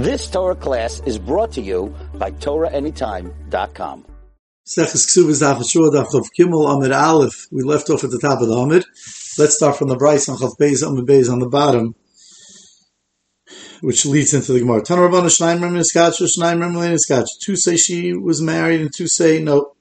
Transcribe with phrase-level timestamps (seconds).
[0.00, 4.06] This Torah class is brought to you by TorahAnytime.com.
[7.52, 8.86] We left off at the top of the Amid.
[9.36, 11.94] Let's start from the Brayse on Chav Beis Amid Beis on the bottom,
[13.82, 14.80] which leads into the Gemara.
[14.80, 19.74] Tan Rabbana Shnaim Rem Shnaim Rem Two say she was married, and two say no,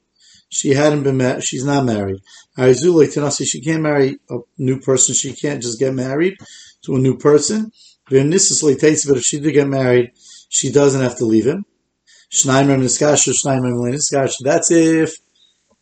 [0.49, 1.45] she hadn't been married.
[1.45, 2.19] She's not married.
[2.57, 5.15] Arizulay Tanasi, she can't marry a new person.
[5.15, 6.35] She can't just get married
[6.81, 7.71] to a new person.
[8.09, 10.11] But if she did get married,
[10.49, 11.65] she doesn't have to leave him.
[12.31, 14.35] Schneimer Miskash or Schneimerskash.
[14.41, 15.17] That's if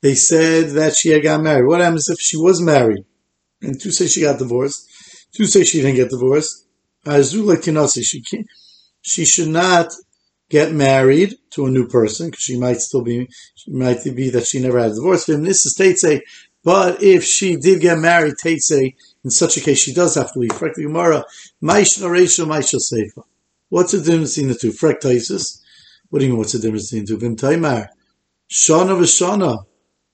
[0.01, 1.67] they said that she had got married.
[1.67, 3.05] What happens if she was married?
[3.61, 4.87] And two say she got divorced.
[5.33, 6.65] Two say she didn't get divorced.
[7.05, 8.47] She can't,
[9.01, 9.91] she should not
[10.49, 14.45] get married to a new person because she might still be, she might be that
[14.45, 15.25] she never had a divorce.
[15.25, 16.21] This is say,
[16.63, 18.95] but if she did get married, Tate say
[19.27, 20.51] in such a case she does have to leave.
[20.51, 21.25] Frek the Gemara,
[23.69, 24.71] What's the difference between the two?
[24.71, 25.61] Frek Taisus.
[26.09, 26.37] What do you mean?
[26.39, 27.17] What's the difference between the two?
[27.17, 27.87] Vim Taimar,
[28.49, 29.65] Shana v'Shana.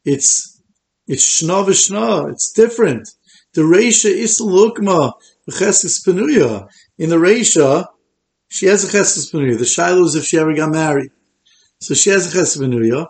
[0.04, 0.60] It's
[1.06, 2.32] it's Shna v'Shna.
[2.32, 3.08] It's different.
[3.54, 5.12] The Reisha is Lukma
[5.48, 6.68] v'Cheskes Penuya.
[6.98, 7.86] In the Reisha,
[8.48, 9.60] she has a Cheskes Penuya.
[9.60, 11.12] The Shiloh is if she ever got married.
[11.82, 13.10] So she has a Cheskes Penuya.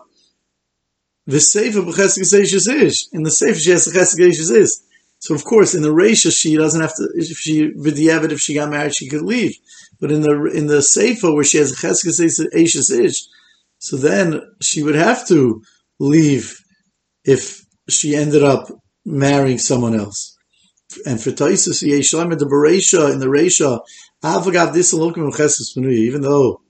[1.24, 3.06] The Sefer b'Cheskes Eishes Ish.
[3.14, 4.93] In the Sefer she has a Cheskes Eishes Ish.
[5.24, 7.08] So of course, in the Reisha, she doesn't have to.
[7.14, 9.56] If she v'diavad, if she got married, she could leave.
[9.98, 13.22] But in the in the Seifa, where she has cheskes eishes ish,
[13.78, 15.62] so then she would have to
[15.98, 16.60] leave
[17.24, 18.68] if she ended up
[19.06, 20.36] marrying someone else.
[21.06, 23.80] And for Taisus Yeshalim the Bereisha in the Reisha,
[24.22, 26.60] Avagav this cheskes even though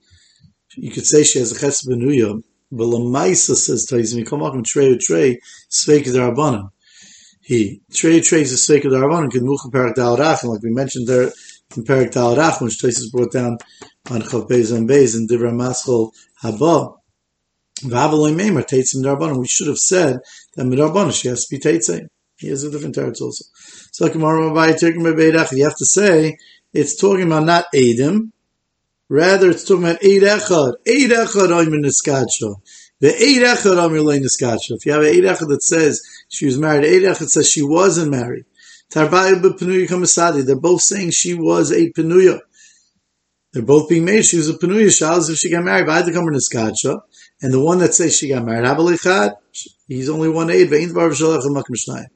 [0.77, 5.41] you could say she has a cheskes benuya, but Lamaisa says Taisus, and trey trey
[5.69, 6.69] sveik darabana
[7.45, 10.71] he trade trades the sake of the Arvan and Kedmuch Perak Dal Rachim, like we
[10.71, 11.31] mentioned there
[11.77, 13.59] in Perak Dal Rachim, which Tosis brought down
[14.09, 16.97] on Chav Beis and Beis and Divra Maschol Haba.
[17.81, 19.37] V'avaloi Meimer Teitzim Darban.
[19.37, 20.21] We should have said
[20.55, 22.07] that Midarban she has to be Teitzim.
[22.37, 23.45] He has a different territory also.
[23.91, 26.37] So you have to say
[26.73, 28.33] it's talking about not Adam,
[29.07, 30.73] rather it's talking about Eid Echad.
[30.87, 32.55] Eid Echad Oymen Niskadsho.
[33.01, 34.01] The Eid Echad Amir.
[34.69, 36.85] If you have an Eid that says she was married.
[36.85, 38.45] Eidach, says she wasn't married.
[38.91, 40.45] Tarbayu Penuya Kamasadi.
[40.45, 42.39] They're both saying she was a Penuya.
[43.51, 44.25] They're both being made.
[44.25, 44.87] She was a Penuya.
[44.87, 45.87] Shalas if she got married.
[45.87, 47.01] By the Niskacha.
[47.41, 49.35] And the one that says she got married, Habalichad,
[49.87, 50.69] he's only one aid.
[50.69, 52.07] Ve'in Bar Shalach Makam Shnayim.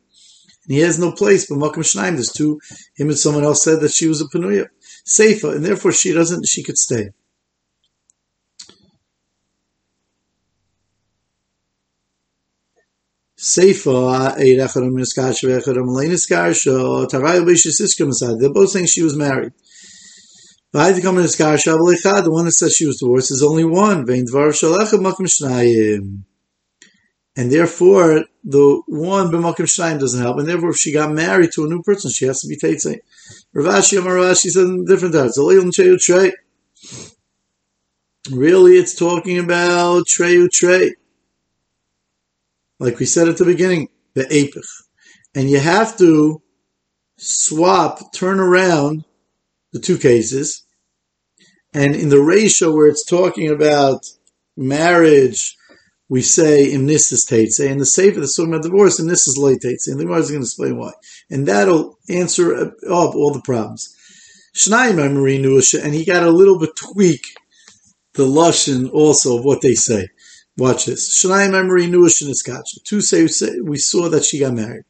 [0.64, 2.14] And he has no place but Makam Shnayim.
[2.14, 2.62] There's two.
[2.96, 4.68] Him and someone else said that she was a Penuya.
[5.06, 5.56] Seifa.
[5.56, 7.10] And therefore she doesn't, she could stay.
[13.42, 13.74] They're
[18.54, 19.54] both saying she was married.
[20.74, 24.06] The the one that says she was divorced is only one.
[27.38, 31.82] And therefore, the one doesn't help, and therefore, if she got married to a new
[31.82, 33.00] person, she has to be teitzei.
[33.56, 35.16] Ravashi Amarashi says in different
[36.02, 36.34] trey.
[38.30, 40.96] Really, it's talking about treyu trey
[42.80, 44.68] like we said at the beginning, the apich.
[45.36, 46.42] And you have to
[47.18, 49.06] swap, turn around
[49.74, 50.66] the two cases.
[51.74, 54.06] And in the ratio where it's talking about
[54.58, 55.56] marriage,
[56.08, 59.88] we say imnisis teitze, and the sefer that's talking about divorce, imnisis loy teitze.
[59.88, 60.92] And the Gemara is going to explain why.
[61.30, 62.74] And that'll answer up
[63.16, 63.96] all the problems.
[64.56, 67.22] Shnayim and he got a little bit tweak
[68.14, 70.08] the lashon also of what they say.
[70.60, 71.24] Watch this.
[71.24, 74.84] Shnayim Shnai memory nuish Two say we saw that she got married.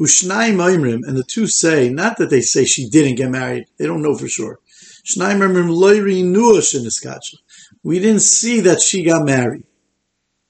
[0.00, 3.86] Ushnai Maimrim, and the two say, not that they say she didn't get married, they
[3.86, 4.58] don't know for sure.
[5.04, 7.34] Shnai Maimrim loiri nuish
[7.82, 9.64] We didn't see that she got married.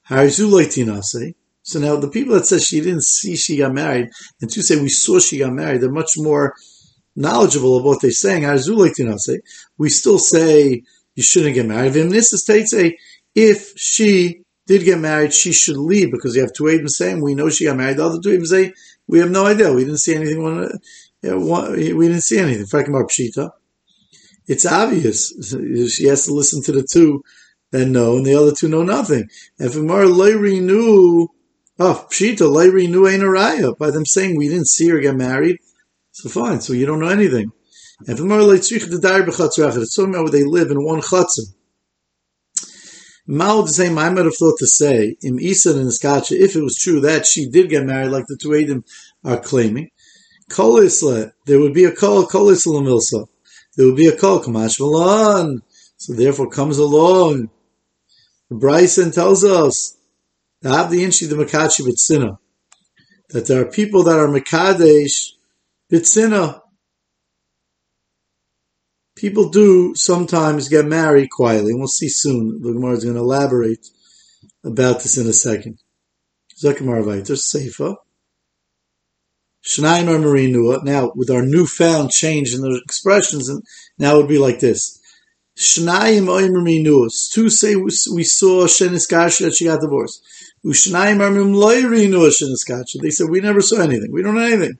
[0.08, 1.34] Harizu say.
[1.62, 4.80] So now the people that says she didn't see she got married, and two say
[4.80, 6.54] we saw she got married, they're much more
[7.16, 8.44] knowledgeable of what they're saying.
[9.18, 9.40] say.
[9.78, 10.84] We still say
[11.16, 11.94] you shouldn't get married.
[11.94, 12.98] Vimnis say
[13.36, 17.34] if she did get married, she should leave because you have two Aiden saying we
[17.34, 17.98] know she got married.
[17.98, 18.72] The other two Aiden say
[19.06, 19.72] we have no idea.
[19.72, 20.42] We didn't see anything.
[21.22, 22.64] we didn't see anything.
[22.64, 23.50] Pshita.
[24.48, 25.34] It's obvious.
[25.94, 27.22] She has to listen to the two
[27.72, 29.28] that know, and the other two know nothing.
[29.58, 31.28] If Gemara Leiri knew,
[31.78, 35.58] oh Pshita Leiri knew ain't by them saying we didn't see her get married.
[36.12, 36.62] So fine.
[36.62, 37.52] So you don't know anything.
[38.06, 41.55] If Gemara Leitzrich the Dar b'chatzrachet, it's talking about where they live in one chatzim.
[43.26, 46.62] Mal the same I might have thought to say in Isa and Iskacha, if it
[46.62, 48.84] was true that she did get married, like the two Adam
[49.24, 49.90] are claiming,
[50.48, 50.80] Kol
[51.46, 53.26] there would be a Kol Kol Milsa.
[53.76, 55.62] there would be a call, Kamash Malan.
[55.96, 57.50] So therefore comes along.
[58.50, 59.96] Bryson tells us,
[60.62, 62.38] the Abdi Inshi the Makachi Bitsina,
[63.30, 65.32] that there are people that are Makadesh
[65.90, 66.60] Bitsina.
[69.16, 72.60] People do sometimes get married quietly, and we'll see soon.
[72.60, 73.88] The Gemara is going to elaborate
[74.62, 75.78] about this in a second.
[76.62, 77.96] Zakimar Seifa.
[80.84, 83.64] Now, with our newfound change in the expressions, and
[83.98, 85.00] now it would be like this.
[85.56, 87.32] Shnayim Oimer Minuas.
[87.32, 90.22] Two say we saw Shenis Kasha that she got divorced.
[90.64, 91.54] Ushnayim Armim
[92.66, 92.98] Kasha.
[93.00, 94.12] They said, we never saw anything.
[94.12, 94.78] We don't know anything.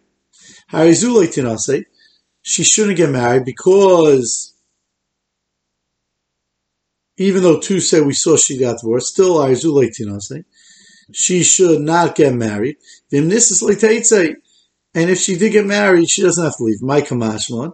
[2.49, 4.55] She shouldn't get married because
[7.17, 10.45] even though two say we saw she got divorced, still Harizulay Tinase.
[11.13, 12.77] She should not get married.
[13.13, 14.37] Vimnisis Leiteitzei.
[14.95, 16.81] And if she did get married, she doesn't have to leave.
[16.83, 17.73] My kamashmon.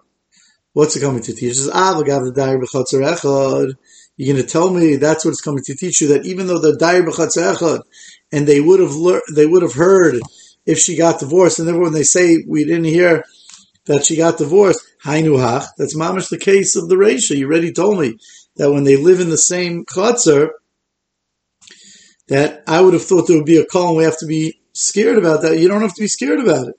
[0.72, 1.58] What's it coming to teach?
[1.70, 2.40] Ah, You're going to
[4.42, 7.82] tell me that's what it's coming to teach you that even though the dair echad,
[8.32, 10.19] and they would have learned, they would have heard
[10.64, 13.22] if she got divorced, and when they say we didn't hear
[13.87, 17.37] that she got divorced, hainuhach, that's mamish the case of the Resha.
[17.37, 18.19] You already told me
[18.56, 20.50] that when they live in the same chutzner,
[22.29, 24.61] that I would have thought there would be a call and we have to be
[24.73, 25.58] scared about that.
[25.58, 26.75] You don't have to be scared about it.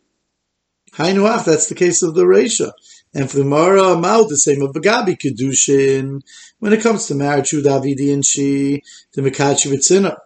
[0.94, 2.72] Hainuach, that's the case of the Resha.
[3.14, 6.22] And for the Mara Mao, the same of Bagabi Kedushin,
[6.60, 8.82] when it comes to marriage, Davidi and she,
[9.14, 10.18] the Mekachi B'tzina.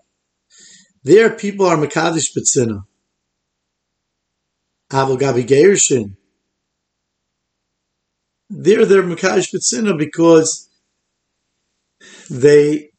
[1.04, 2.84] There, people are Mekadish B'tzina.
[4.92, 6.17] Aval Gabi.
[8.50, 10.70] There, they're Mekadish B'tzina because
[12.30, 12.92] they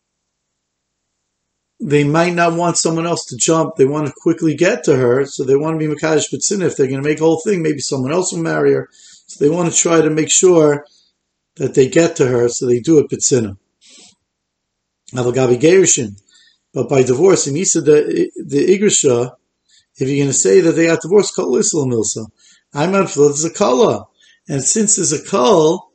[1.81, 3.77] they might not want someone else to jump.
[3.77, 6.67] They want to quickly get to her, so they want to be Makadosh B'tzina.
[6.67, 8.89] If they're going to make a whole thing, maybe someone else will marry her.
[9.27, 10.85] So they want to try to make sure
[11.57, 13.57] that they get to her, so they do it B'tzina.
[15.13, 16.21] Avagabi.
[16.75, 19.35] But by divorce, in Isa the, the Igrisha,
[19.97, 22.27] if you're going to say that they got divorced, Kol Islam Milsa.
[22.75, 24.07] I'm out for there's a Kala.
[24.49, 25.93] And since there's a Kal,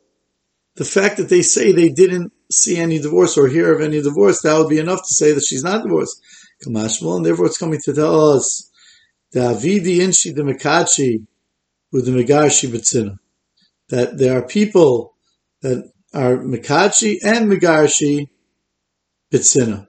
[0.76, 4.42] the fact that they say they didn't see any divorce or hear of any divorce,
[4.42, 6.20] that would be enough to say that she's not divorced.
[6.64, 8.70] Kamashmal, and therefore it's coming to tell us
[9.32, 10.34] the Avidi Inshi
[11.90, 13.18] with the Megarshi B'tzina.
[13.88, 15.14] That there are people
[15.62, 18.28] that are Mekachi and Megarshi
[19.32, 19.88] B'tzina.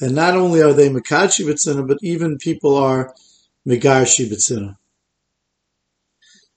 [0.00, 3.14] And not only are they Mekachi B'tzina, but even people are
[3.66, 4.76] Megarshi B'tzina.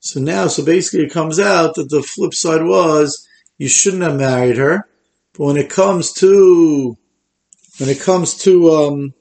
[0.07, 3.27] So now, so basically it comes out that the flip side was
[3.57, 4.87] you shouldn't have married her.
[5.33, 6.97] But when it comes to,
[7.77, 9.13] when it comes to, um,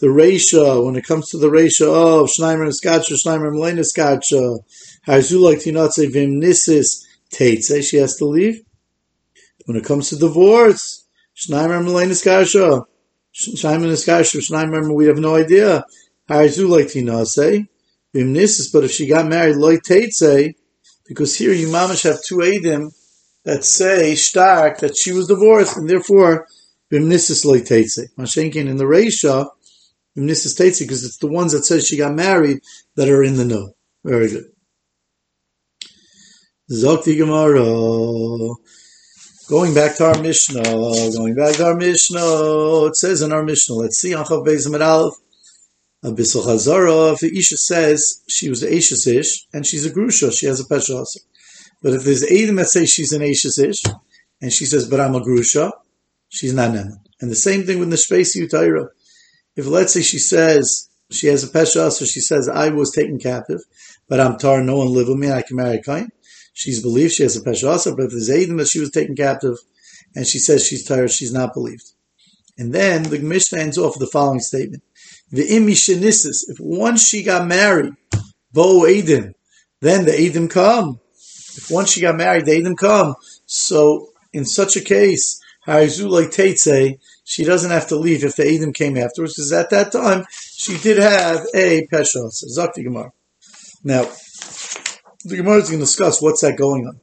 [0.00, 3.84] the ratio, when it comes to the ratio of Schneimer and Skacha, Schneimer and Melena
[3.84, 4.60] Skacha,
[5.06, 8.62] Harzulak Tinatze Vimnisis Teitze, she has to leave.
[9.66, 12.84] When it comes to divorce, Schneimer and Melena Skacha,
[13.34, 15.84] Schneimer and Skacha, Schneimer, we have no idea.
[16.30, 17.68] Harzulak Tinatze,
[18.72, 20.54] But if she got married, loy teitze,
[21.06, 22.92] because here you mamish have two Adim
[23.44, 26.46] that say stark that she was divorced, and therefore
[26.90, 28.08] bimnisis loy teitze.
[28.18, 29.48] Mashenkin in the Reisha,
[30.16, 32.60] bimnisis teitze, because it's the ones that says she got married
[32.94, 33.74] that are in the know.
[34.04, 34.46] Very good.
[36.70, 38.54] Zokti Gemara.
[39.48, 43.76] Going back to our Mishnah, going back to our Mishnah, it says in our Mishnah,
[43.76, 45.14] let's see, Achav Beis Aleph,
[46.04, 50.46] Abyssal Chazara, if the Isha says she was Ashes Ish, and she's a Grusha, she
[50.46, 51.04] has a Pesha
[51.82, 53.82] But if there's Adim that say she's an Ashes Ish,
[54.40, 55.72] and she says, but I'm a Grusha,
[56.28, 56.98] she's not Neman.
[57.20, 58.88] And the same thing with the Shpesi Utaira.
[59.56, 63.60] If let's say she says, she has a Pesha she says, I was taken captive,
[64.08, 66.10] but I'm Tar, no one live with me, and I can marry a Kain.
[66.52, 69.56] She's believed, she has a Pesha but if there's Adim that she was taken captive,
[70.14, 71.92] and she says she's tired, she's not believed.
[72.58, 74.82] And then the Mishnah ends off with the following statement.
[75.30, 77.94] The imishenisis, if once she got married,
[78.52, 79.34] bo Adim,
[79.80, 81.00] then the Adim come.
[81.56, 83.16] If once she got married, the Adim come.
[83.46, 88.72] So in such a case, Harizulai Teitze, she doesn't have to leave if the Adim
[88.72, 93.12] came afterwards, because at that time she did have a Peshas, Zakti Gemara.
[93.82, 94.08] Now,
[95.24, 97.00] the Gemara is going to discuss what's that going on.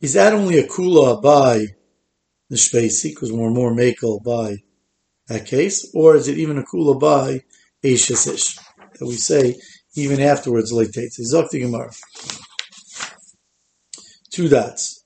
[0.00, 1.66] Is that only a kula by
[2.50, 4.58] the Shpesi, because we're more makel by
[5.28, 7.42] that case, or is it even a kula by
[7.84, 8.58] Eishasish
[8.98, 9.56] that we say
[9.94, 11.12] even afterwards like Tate?
[11.12, 11.90] Zokti Gemara.
[14.30, 15.04] Two dots.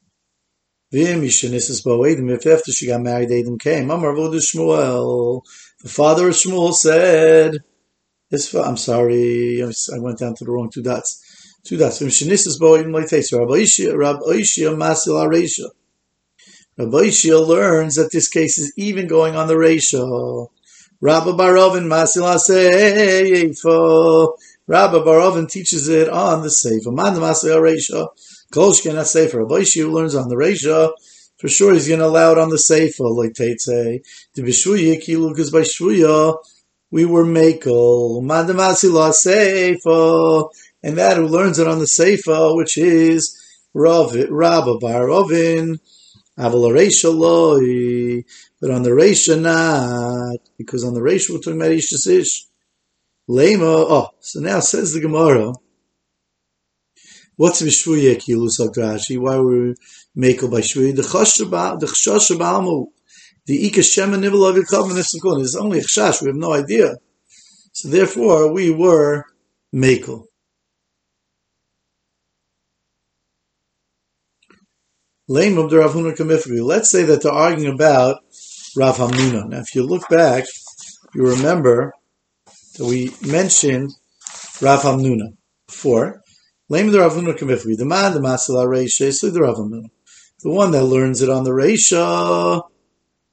[0.94, 3.90] If after she got married, Adam came.
[3.90, 5.42] Amar Shmuel.
[5.82, 7.56] The father of Shmuel said,
[8.30, 11.58] This I'm sorry, I went down to the wrong two dots.
[11.64, 12.00] Two dots.
[12.00, 13.32] Mishanissus boim leiteis.
[13.32, 15.70] Rabbi Ishia, Rabbi Ishia masil areisha.
[16.78, 20.50] Rabbi Ishia learns that this case is even going on the ratio.
[21.00, 23.68] Rabbi Barovin masil aseifa.
[24.66, 26.94] Rabbi Barovin teaches it on the seifa.
[26.94, 28.08] Man masil areisha.
[28.52, 29.34] Kolshkin aseifa.
[29.34, 30.94] Rabbi Ishia learns on the ratio
[31.42, 34.00] for sure he's going to allow it on the Seifa, like say
[34.34, 36.36] The Bishvuya, Kilu, because by Shvuya,
[36.92, 38.22] we were Makel.
[38.22, 40.48] Madamasila Seifa.
[40.84, 43.36] And that who learns it on the Seifa, which is
[43.74, 44.78] Rav, Rabba
[46.38, 48.24] Rovin, Avalaresha
[48.60, 52.46] But on the Resha not, because on the Resha we're talking about Ish
[53.28, 55.52] Lema, oh, so now says the Gemara,
[57.36, 59.18] What's Vishvuya Kilu Sagrashi?
[59.18, 59.74] Why were we
[60.16, 60.94] Mekel by Shvuya?
[60.94, 61.02] The
[61.80, 62.86] the Chashabalmu,
[63.46, 64.98] the Ika Shema Nivel of Yikov and
[65.42, 66.96] It's only Chash, we have no idea.
[67.72, 69.24] So therefore, we were
[69.74, 70.26] Mekel.
[75.21, 75.21] Lame of the Rav Huna Kamifri.
[75.32, 78.22] Let's say that they're arguing about
[78.76, 79.48] Rav Hamnuna.
[79.48, 80.44] Now, if you look back,
[81.14, 81.94] you remember
[82.76, 83.92] that we mentioned
[84.60, 85.36] Rav Hamnuna
[85.66, 86.20] before.
[86.68, 86.80] The
[90.44, 92.62] one that learns it on the Reisha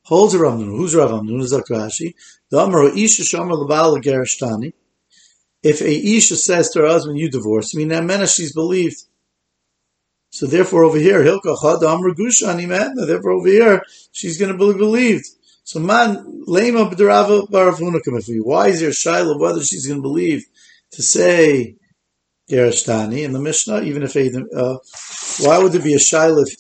[0.04, 0.66] holds a Ravuna.
[0.66, 1.44] Who's Ravuna?
[1.44, 2.16] Zakrashi.
[2.50, 4.74] The Amar Isha Shamar Labal Gerishtani.
[5.62, 9.04] If a Isha says to her husband, you divorce me, now mena she's believed.
[10.32, 14.58] So therefore over here, Hilka Chad Amar Gushani man, therefore over here, she's going to
[14.58, 15.26] be believed.
[15.64, 18.40] So man, Lema B'derava Baravuna Kamifri.
[18.42, 20.46] Why is there shaila whether she's going to believe
[20.92, 21.76] to say
[22.50, 24.78] Gerashtani in the Mishnah, even if Adam, uh,
[25.42, 26.56] why would there be a shaila if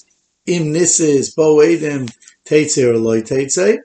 [0.46, 2.08] im nisis bo Adam
[2.46, 3.80] teitze or loy teitze?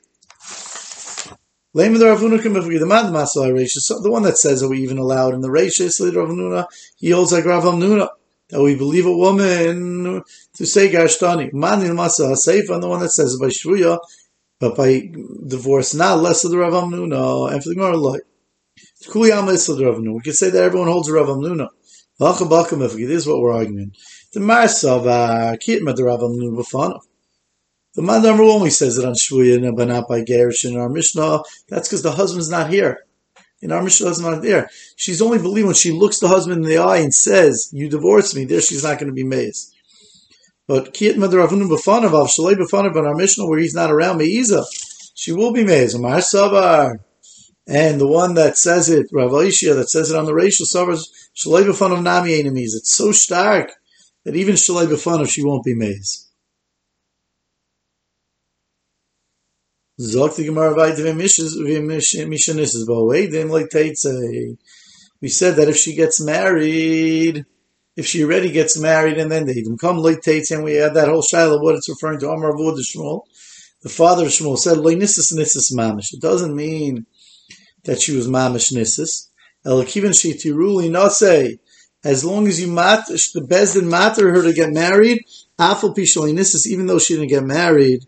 [1.77, 5.41] Lame the the man masal Reishis, the one that says that we even allowed in
[5.41, 8.09] the Reishis, later Ravununa, he holds like Rav Nuna
[8.51, 10.23] that we believe a woman
[10.55, 11.53] to say Gashtani.
[11.53, 13.99] Man in Masa Seif, and the one that says by Shvuya,
[14.61, 15.11] but by
[15.47, 18.23] divorce, not less of the Rav Nuna, and for the Gemara, like.
[19.07, 20.15] Kuliyama is the Rav Nuna.
[20.15, 21.69] We can say that everyone holds a Rav Nuna.
[22.19, 23.93] This is what we're arguing.
[24.33, 25.05] The Marsav
[25.59, 27.01] Kitma the Rav Bafana.
[27.95, 31.43] The Mandamar only says it on Shvuya but not by Gerish in our Mishnah.
[31.69, 33.04] That's because the husband's not here.
[33.65, 34.69] In our Mishnah, is not there.
[34.95, 38.37] She's only believing when she looks the husband in the eye and says, "You divorced
[38.37, 39.73] me." There, she's not going to be mazed.
[40.69, 44.67] But Kiyat Madravunu Bafanav Shalei Bafanav in our Mishnah, where he's not around Meiza,
[45.15, 45.99] she will be mazed.
[45.99, 46.97] Mar Savar.
[47.67, 51.11] And the one that says it, Rav Aishia, that says it on the racial suburbs,
[51.35, 52.75] Shalai of Nami enemies.
[52.75, 53.73] It's so stark
[54.25, 56.03] that even Shalai of she won't be made.
[59.97, 61.29] Gemara We
[65.29, 67.47] said that if she gets married,
[67.97, 70.95] if she already gets married and then they even come late tates and we had
[70.95, 73.23] that whole shiloh what it's referring to Amar Avud Shmuel.
[73.83, 77.07] The father of Shmuel said, It doesn't mean
[77.85, 79.29] that she was mamish nisis.
[79.65, 81.61] Elakivin shetiruli nase.
[82.03, 85.25] As long as you mat, the bezdin matter her to get married,
[85.57, 88.05] afal nisis, even though she didn't get married,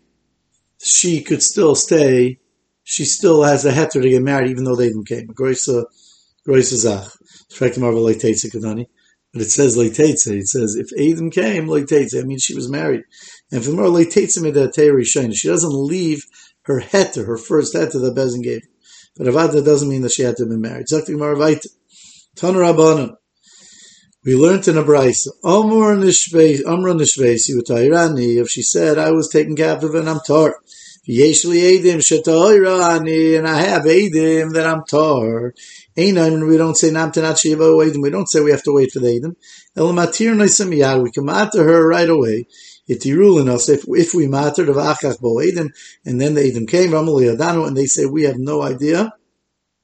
[0.79, 2.39] she could still stay.
[2.83, 5.27] She still has a heter to get married, even though they didn't came.
[5.27, 5.35] But
[9.41, 9.77] it says.
[9.77, 13.03] It says if Adam came I mean she was married.
[13.51, 13.89] And for more
[15.33, 16.25] she doesn't leave
[16.63, 18.61] her heter, her first heter that Bezin gave.
[19.17, 20.87] But Avada doesn't mean that she had to be married.
[24.27, 28.41] We learned in a brayse, Amr nishvesi utayirani.
[28.41, 30.57] If she said, I was taken captive and I'm tar.
[31.07, 35.53] Yeshli edim shetoirani, and I have edim that I'm tar.
[35.95, 38.03] Einam, we don't say namtanat shiva edim.
[38.03, 39.37] We don't say we have to wait for the edim.
[39.77, 41.03] Elamatir noisamiyad.
[41.03, 42.47] We can matter her right away.
[42.89, 45.69] Itirulin us if if we mattered of Achach Boedim,
[46.03, 49.13] and then the Edim came, Ramali Adanu, and they say we have no idea.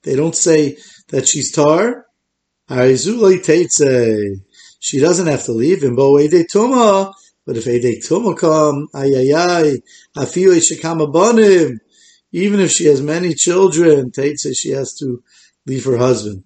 [0.02, 0.80] They don't say
[1.12, 2.08] that she's tar.
[2.70, 2.76] She
[5.00, 5.82] doesn't have to leave.
[5.82, 7.14] Tuma,
[7.46, 9.82] but if Ede Tuma come, ayayay,
[12.32, 15.22] even if she has many children, Tate she has to
[15.66, 16.44] leave her husband,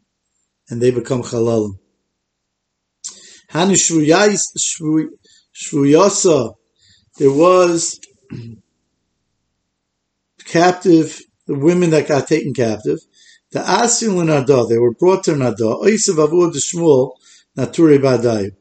[0.70, 1.78] and they become halalim.
[7.18, 8.00] There was
[10.46, 13.00] captive, the women that got taken captive.
[13.52, 15.64] The Asil and Ada, they were brought to Nada.
[15.64, 17.14] Oisav Avud Shmuel,
[17.58, 18.52] Naturi Badayu.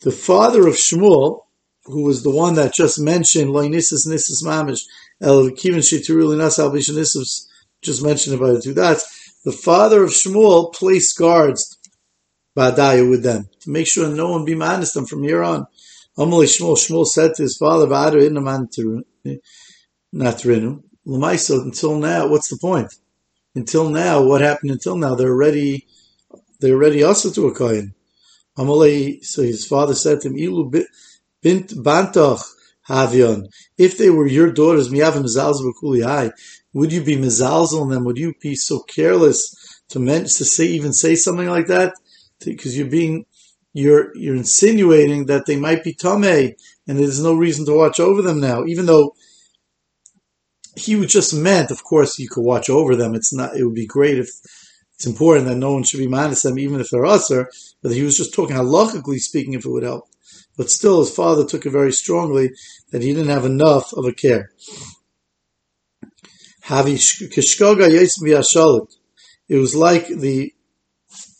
[0.00, 1.42] The father of Shmuel,
[1.84, 4.82] who was the one that just mentioned Loinisis Nisis Mamish,
[5.20, 7.46] El Kivin Shituruli Nasal Bishanissus,
[7.82, 9.40] just mentioned about the two dots.
[9.44, 11.78] the father of Shmuel placed guards
[12.56, 15.66] Ba'adaya with them to make sure no one be minus them from here on.
[16.18, 18.34] Amalei Shmuel, Shmuel said to his father, Ba'adu in
[20.12, 20.82] not Rinu.
[21.06, 22.92] Lamaisa, until now, what's the point?
[23.54, 25.14] Until now, what happened until now?
[25.14, 25.86] They're already,
[26.60, 27.94] they're already also to a Kohen.
[28.56, 30.70] Amalei, so his father said to him, Ilu
[31.42, 32.42] bint bantach
[32.88, 33.48] havion.
[33.76, 35.14] If they were your daughters, miyav
[36.74, 38.04] would you be mezalzel on them?
[38.04, 41.94] Would you be so careless to mention, to say, even say something like that?
[42.44, 43.26] Because you're being,
[43.72, 46.54] you're, you're insinuating that they might be tamei,
[46.86, 49.14] and there's no reason to watch over them now, even though
[50.78, 53.14] he just meant, of course, you could watch over them.
[53.14, 54.28] It's not, it would be great if
[54.94, 57.50] it's important that no one should be minus them, even if they're usher,
[57.82, 60.08] but he was just talking halachically speaking if it would help.
[60.56, 62.50] But still, his father took it very strongly
[62.90, 64.50] that he didn't have enough of a care.
[69.48, 70.52] It was like the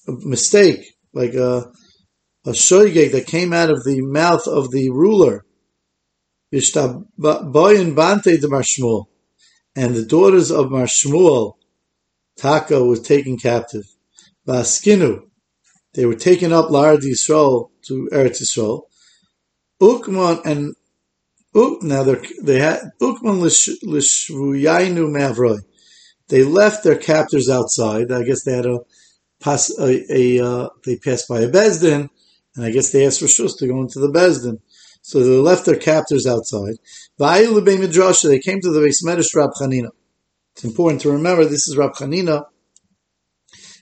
[0.07, 1.73] mistake, like a,
[2.47, 5.45] a shoygeg that came out of the mouth of the ruler
[9.79, 11.55] and the daughters of Marshmuel,
[12.37, 13.85] Taka was taken captive.
[14.45, 15.23] Baskinu,
[15.95, 18.83] they were taken up Lard Yisrael to Eretz Yisrael.
[19.81, 20.75] Ukman and
[21.83, 22.03] now
[22.43, 25.61] they had Ukman lishvuyainu me'avroi.
[26.29, 28.11] They left their captors outside.
[28.11, 28.81] I guess they had a
[29.41, 32.09] pass a, a uh, they passed by a bezdin,
[32.57, 34.59] and I guess they asked for shus to go into the bezdin.
[35.09, 36.75] So they left their captors outside.
[37.17, 39.89] They came to the Beis Medrash Rab Chanina.
[40.53, 42.45] It's important to remember this is Rab Chanina.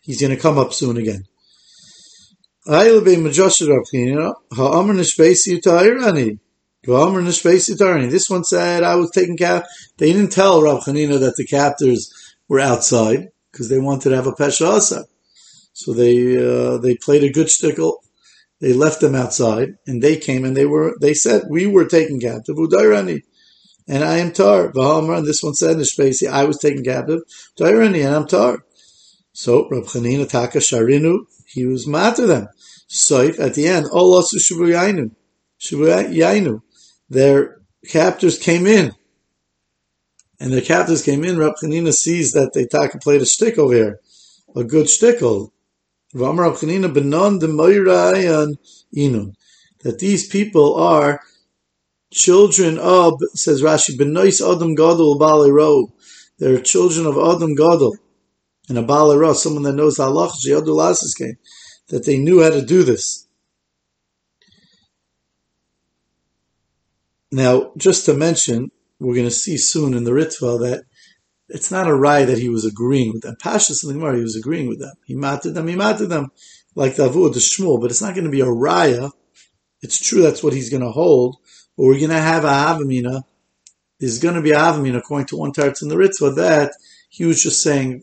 [0.04, 1.24] He's going to come up soon again.
[2.64, 3.50] This
[8.30, 9.64] one said, I was taking cap.
[9.98, 14.28] They didn't tell Rab Chanina that the captors were outside because they wanted to have
[14.28, 15.06] a Pesha Asa.
[15.72, 18.04] So they, uh, they played a good stickle
[18.60, 22.18] they left them outside, and they came and they were they said we were taken
[22.18, 22.56] captive.
[22.56, 23.20] Udairani,
[23.86, 24.72] and I am tar.
[24.72, 27.20] Vahamar, and this one said in space, I was taken captive.
[27.58, 28.64] Udairani, and I'm tar.
[29.32, 32.48] So Rab Taka Sharinu, he was mad to them.
[32.88, 35.10] Soif at the end, Olasu Shubuyainu,
[35.60, 36.62] Shubuyainu.
[37.10, 38.92] Their captors came in,
[40.40, 41.36] and their captors came in.
[41.36, 44.00] Rab sees that they Taka played a stick over here,
[44.54, 45.52] a good stickle
[49.82, 51.20] that these people are
[52.12, 55.92] children of, says Rashi, Benois Adam Gadol Balero.
[56.38, 57.96] They're children of Adam Gadol.
[58.68, 59.98] And a Balero, someone that knows
[61.14, 61.36] came,
[61.88, 63.26] that they knew how to do this.
[67.30, 70.84] Now, just to mention, we're going to see soon in the Ritva that
[71.48, 73.36] it's not a raya that he was agreeing with them.
[73.36, 74.94] Pashas in the Gemara, he was agreeing with them.
[75.04, 76.30] He matted them, he matted them,
[76.74, 79.10] like the Avu, the Shmuel, but it's not going to be a raya.
[79.82, 81.36] It's true that's what he's going to hold,
[81.76, 83.22] but we're going to have a Havamina.
[84.00, 86.72] There's going to be a according to one Tarts in the Ritva, that
[87.08, 88.02] he was just saying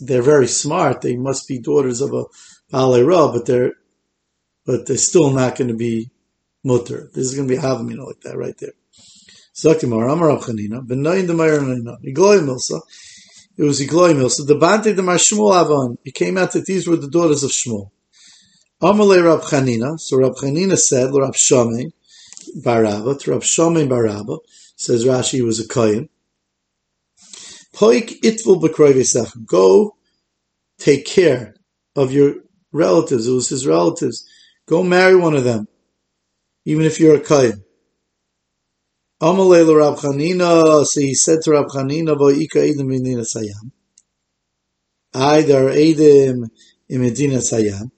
[0.00, 2.24] they're very smart, they must be daughters of a
[2.72, 3.72] Balei but they're,
[4.66, 6.10] but they're still not going to be
[6.62, 7.10] mutter.
[7.14, 8.72] This is going to be Havamina like that right there.
[9.54, 12.80] Zakimar, Amar Chanina, Benayin the Mayranina, Igloy Milsa.
[13.56, 14.46] It was Igloy Milsa.
[14.46, 15.98] The Bante the Shmuel Avon.
[16.04, 17.90] It came out that these were the daughters of Shmuel.
[18.82, 19.98] Amalei Rab Chanina.
[20.00, 21.92] So Rab Chanina said, Rab Shomei
[22.58, 24.40] Baraba, to Rab Shomei Baraba,
[24.76, 26.08] says Rashi was a Kohen.
[27.72, 29.46] Poik itvul b'kroivesach.
[29.46, 29.96] Go
[30.78, 31.54] take care
[31.94, 32.36] of your
[32.72, 33.28] relatives.
[33.28, 34.28] It was his relatives.
[34.66, 35.68] Go marry one of them,
[36.64, 37.64] even if you're a Kohen.
[39.24, 43.70] So he said to Rab Chanina, Ika Edim Medina Sayam.
[45.14, 46.50] I, are Edim
[46.90, 47.90] in Medina Sayam.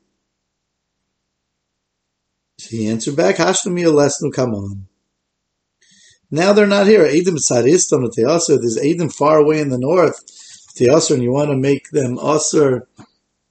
[2.58, 4.86] He answered back, Hashtami Alesnu, come on.
[6.30, 7.04] Now they're not here.
[7.04, 8.58] Edim Saristam Teaser.
[8.60, 10.22] There's Edim far away in the north.
[10.76, 12.86] Teaser, and you want to make them Aser.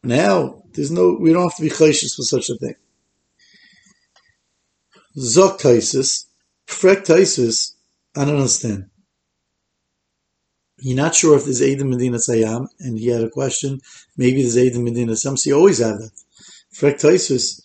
[0.01, 2.75] Now, there's no, we don't have to be chayshish for such a thing.
[5.17, 6.27] Zok Taisis.
[6.67, 7.73] Frek Taisus,
[8.15, 8.89] I don't understand.
[10.79, 13.79] You're not sure if there's Eidim Medina Sayam, and he had a question.
[14.17, 16.11] Maybe there's Eidim Medina Sayam, so you always have that.
[16.73, 17.61] Frek Taisus.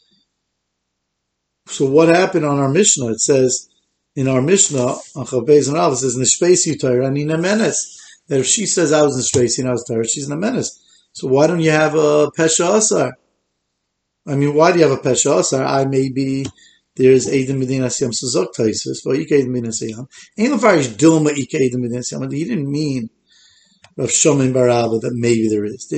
[1.66, 3.08] So what happened on our Mishnah?
[3.08, 3.68] It says,
[4.16, 7.96] in our Mishnah, on Chavbez and it says, Nishpesi Nina Menes.
[8.28, 10.78] That if she says I was Nishpesi and I was Torah, she's in menace.
[11.12, 13.16] So why don't you have a Pesha Asar?
[14.26, 15.64] I mean, why do you have a Pesha Asar?
[15.64, 16.46] I may be
[17.00, 20.06] there's Eidim Medina Siyam Suzok Taisus, for Ika Eidim Medina Siyam.
[20.36, 22.30] Ain't the farish Dilma Ika Eidim Medina Siyam.
[22.30, 23.08] He didn't mean
[23.96, 25.90] Rav Shomim Barabba that maybe there is.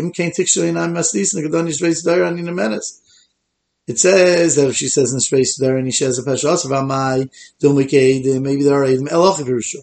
[3.89, 6.65] It says that if she says in the space there and he says a pesha
[6.65, 7.29] about my
[7.61, 9.77] maybe there are edim elach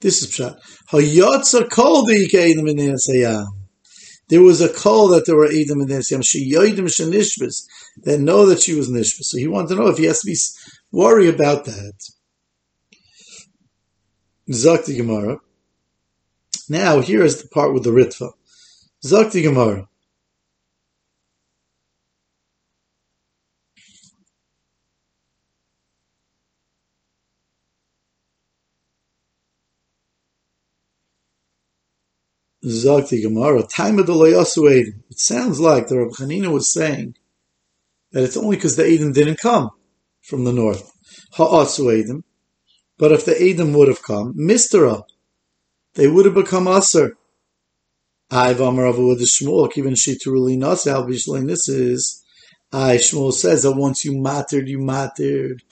[0.00, 0.58] This is pshat.
[0.90, 3.46] Hayotza kol deikedim in the
[4.28, 7.66] there was a call that there were Edom in this She yoidim shenishbis
[8.02, 9.24] that know that she was nishbis.
[9.24, 10.36] So he wanted to know if he has to be
[10.92, 12.10] worry about that.
[14.50, 15.40] Zakti Gemara.
[16.68, 18.32] Now here is the part with the Ritva.
[19.04, 19.88] Zakti Gemara.
[32.64, 37.14] Zakti Gemara, time of the It sounds like the Rabbi Hanina was saying
[38.16, 39.68] that it's only because the Edom didn't come
[40.22, 40.90] from the north.
[41.34, 42.24] Ha'asu Edom.
[42.96, 45.02] But if the Edom would have come, Mistera,
[45.96, 47.18] they would have become Aser.
[48.30, 51.06] I've with the Shmuel, even Shituruli Nasal.
[51.46, 52.24] This is,
[52.72, 55.62] I Shmuel says that once you mattered, you mattered.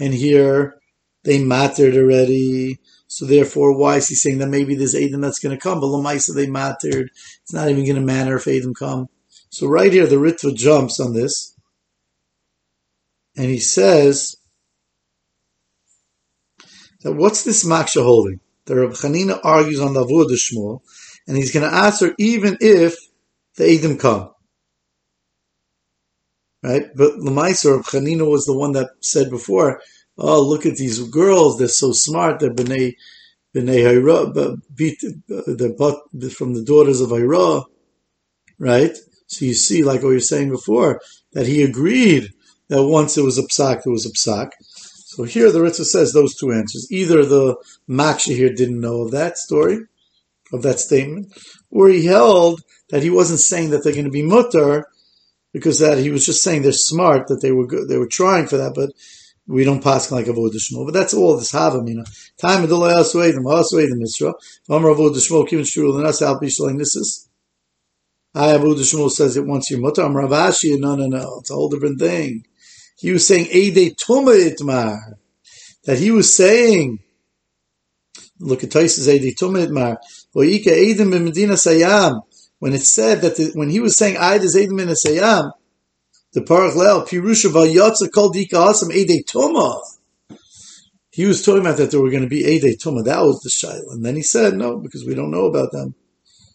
[0.00, 0.76] And here,
[1.24, 2.78] they mattered already.
[3.06, 5.78] So therefore, why is he saying that maybe there's Adam that's going to come?
[5.78, 7.10] But Lamaisa they mattered.
[7.42, 9.10] It's not even going to matter if Adam come.
[9.50, 11.54] So right here, the Ritva jumps on this,
[13.36, 14.36] and he says
[17.02, 18.40] that what's this maksha holding?
[18.66, 20.80] The Reb Chanina argues on the Avud Shmuel,
[21.26, 22.96] and he's going to answer even if
[23.56, 24.30] the Adam come.
[26.62, 26.86] Right?
[26.94, 29.80] But Lamaisa, Reb Chanina was the one that said before
[30.18, 32.96] oh, look at these girls, they're so smart, they're B'nai,
[33.54, 34.32] B'nai Hira,
[36.12, 37.62] they're from the daughters of Hira,
[38.58, 38.96] right?
[39.26, 41.00] So you see, like what you're saying before,
[41.32, 42.32] that he agreed
[42.72, 44.52] that once it was a psak, it was a psak.
[44.62, 46.88] So here the Ritva says those two answers.
[46.90, 47.56] Either the
[47.86, 49.80] Maksha here didn't know of that story,
[50.54, 51.36] of that statement,
[51.70, 54.86] or he held that he wasn't saying that they're going to be mutter,
[55.52, 58.46] because that he was just saying they're smart, that they were good, they were trying
[58.46, 58.90] for that, but
[59.46, 62.06] we don't pass like a shmuel, but that's all this havamina.
[62.38, 64.32] Time of the loyal suedim, hasuedim misra.
[64.70, 66.58] Amar avodah shmuel kivin shul us al this
[66.96, 67.28] is.
[68.34, 70.00] I avodah shmuel says it once you mutter.
[70.00, 72.46] Amar Ravashi, no, no, no, it's a whole different thing.
[73.02, 75.14] He was saying ede tuma itmar,
[75.86, 77.00] that he was saying.
[78.38, 79.96] Look at Taisa's ede tuma itmar.
[80.34, 82.20] Medina Sayam.
[82.60, 85.50] When it said that the, when he was saying Ida Zaydim in Sayam,
[86.32, 89.80] the Parach Leil, Pirusha Vayatza Kol Dika Asam Ede Tuma.
[91.10, 93.04] He was talking about that there were going to be Ede Tuma.
[93.04, 93.94] That was the Shaila.
[93.94, 95.96] And then he said, no, because we don't know about them.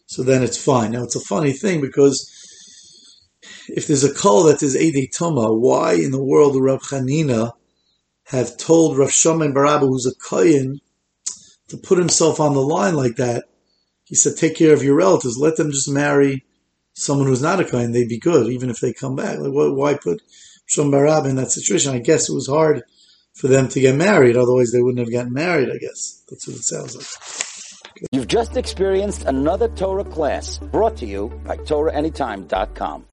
[0.05, 0.93] So then it's fine.
[0.93, 2.31] Now it's a funny thing because
[3.67, 7.53] if there's a call that is Ede Tuma, why in the world would Rav Chanina
[8.25, 10.79] have told Rav Shimon Barabba, who's a Kayan,
[11.67, 13.45] to put himself on the line like that?
[14.05, 15.37] He said, take care of your relatives.
[15.37, 16.45] Let them just marry
[16.93, 19.37] someone who's not a kohen, they'd be good, even if they come back.
[19.37, 20.21] Like, why put
[20.67, 21.93] Shom Barab in that situation?
[21.93, 22.83] I guess it was hard
[23.33, 26.23] for them to get married, otherwise they wouldn't have gotten married, I guess.
[26.29, 27.05] That's what it sounds like.
[28.11, 33.05] You've just experienced another Torah class brought to you by TorahAnytime.com.